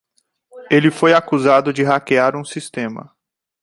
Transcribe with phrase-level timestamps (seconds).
[0.71, 3.15] Ele foi acusado de hackear um sistema.